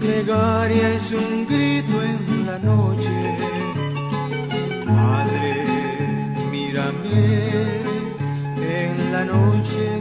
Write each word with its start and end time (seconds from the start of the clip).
Plegaria 0.00 0.90
es 0.94 1.12
un 1.12 1.46
grito 1.46 2.02
en 2.02 2.46
la 2.46 2.58
noche. 2.58 3.36
Madre, 4.86 5.54
mírame 6.50 7.20
en 8.58 9.12
la 9.12 9.24
noche. 9.24 9.97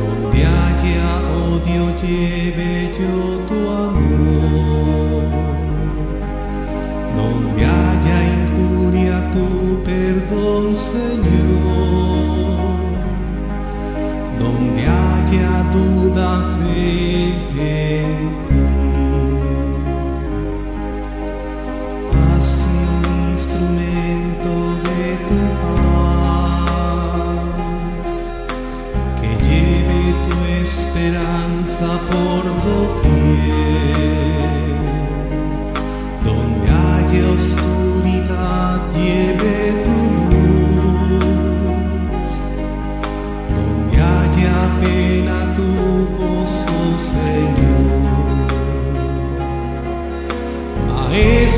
Donde 0.00 0.46
haya 0.46 1.20
odio 1.44 1.94
lleve 2.00 2.90
yo 2.98 3.38
tu 3.46 3.58
amor. 3.68 4.39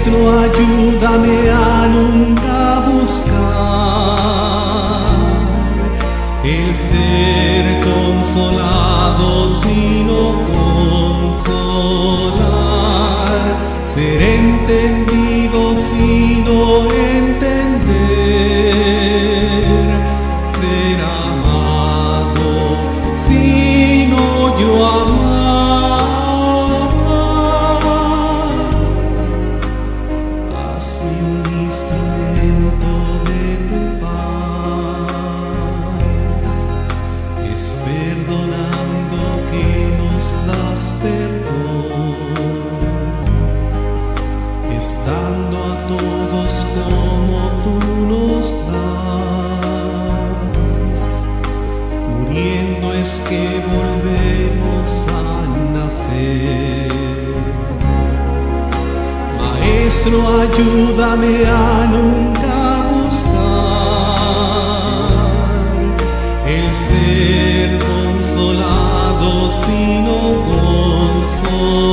maestro, 0.02 0.18
ayúdame 0.40 1.50
a 1.50 1.88
nunca 1.88 2.80
buscar 2.86 3.32
el 6.44 6.74
ser 6.74 7.80
consolado 7.84 9.50
sin 9.60 9.81
maestro, 59.92 60.18
ayúdame 60.40 61.44
a 61.46 61.86
nunca 61.86 62.56
buscar 62.92 63.32
el 66.46 66.76
ser 66.76 67.78
consolado, 67.78 69.50
sino 69.50 70.16
consolado. 70.46 71.91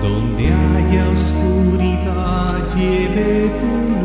Donde 0.00 0.44
haya 0.46 1.02
oscuridad, 1.10 2.56
lleve 2.74 3.50
tu 3.60 3.72
luz. 3.92 3.97